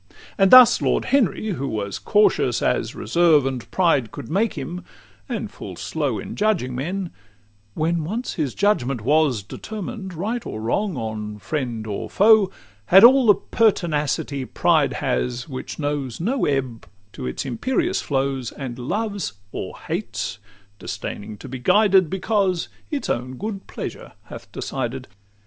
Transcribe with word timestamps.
XVI 0.09 0.15
And 0.39 0.49
thus 0.51 0.81
Lord 0.81 1.05
Henry, 1.05 1.49
who 1.49 1.67
was 1.67 1.99
cautious 1.99 2.63
as 2.63 2.95
Reserve 2.95 3.45
and 3.45 3.69
pride 3.69 4.11
could 4.11 4.29
make 4.29 4.53
him, 4.55 4.83
and 5.29 5.51
full 5.51 5.75
slow 5.75 6.17
In 6.17 6.35
judging 6.35 6.73
men 6.73 7.11
when 7.75 8.03
once 8.03 8.33
his 8.33 8.55
judgment 8.55 9.01
was 9.01 9.43
Determined, 9.43 10.15
right 10.15 10.43
or 10.43 10.59
wrong, 10.59 10.97
on 10.97 11.37
friend 11.37 11.85
or 11.85 12.09
foe, 12.09 12.49
Had 12.87 13.03
all 13.03 13.27
the 13.27 13.35
pertinacity 13.35 14.43
pride 14.43 14.93
has, 14.93 15.47
Which 15.47 15.77
knows 15.77 16.19
no 16.19 16.45
ebb 16.47 16.87
to 17.13 17.27
its 17.27 17.45
imperious 17.45 18.01
flow, 18.01 18.41
And 18.57 18.79
loves 18.79 19.33
or 19.51 19.77
hates, 19.81 20.39
disdaining 20.79 21.37
to 21.37 21.47
be 21.47 21.59
guided, 21.59 22.09
Because 22.09 22.69
its 22.89 23.07
own 23.07 23.37
good 23.37 23.67
pleasure 23.67 24.13
hath 24.23 24.51
decided. 24.51 25.07